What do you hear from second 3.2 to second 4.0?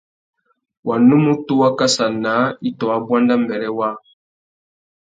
mbêrê waā.